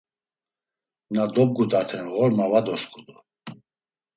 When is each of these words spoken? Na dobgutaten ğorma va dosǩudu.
Na 1.13 1.23
dobgutaten 1.35 2.05
ğorma 2.15 2.45
va 2.51 2.59
dosǩudu. 2.65 3.15